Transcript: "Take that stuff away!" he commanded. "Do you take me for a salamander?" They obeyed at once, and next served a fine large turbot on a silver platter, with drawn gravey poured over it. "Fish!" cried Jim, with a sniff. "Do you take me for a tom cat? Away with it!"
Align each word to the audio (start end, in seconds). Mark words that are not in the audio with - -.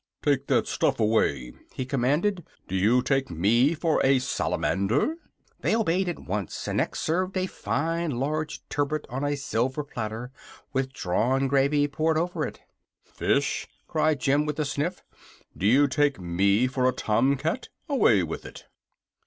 "Take 0.23 0.47
that 0.47 0.65
stuff 0.65 0.99
away!" 0.99 1.53
he 1.75 1.85
commanded. 1.85 2.43
"Do 2.67 2.73
you 2.75 3.03
take 3.03 3.29
me 3.29 3.75
for 3.75 4.03
a 4.03 4.17
salamander?" 4.17 5.17
They 5.59 5.75
obeyed 5.75 6.09
at 6.09 6.17
once, 6.17 6.67
and 6.67 6.77
next 6.77 7.01
served 7.01 7.37
a 7.37 7.45
fine 7.45 8.09
large 8.09 8.67
turbot 8.67 9.05
on 9.11 9.23
a 9.23 9.37
silver 9.37 9.83
platter, 9.83 10.31
with 10.73 10.91
drawn 10.91 11.47
gravey 11.47 11.87
poured 11.87 12.17
over 12.17 12.47
it. 12.47 12.61
"Fish!" 13.05 13.67
cried 13.87 14.19
Jim, 14.19 14.47
with 14.47 14.57
a 14.59 14.65
sniff. 14.65 15.03
"Do 15.55 15.67
you 15.67 15.87
take 15.87 16.19
me 16.19 16.65
for 16.65 16.89
a 16.89 16.93
tom 16.93 17.37
cat? 17.37 17.69
Away 17.87 18.23
with 18.23 18.43
it!" 18.43 18.65